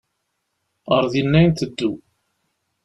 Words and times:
Ar 0.95 1.05
dinna 1.11 1.39
i 1.41 1.47
nteddu. 1.47 1.91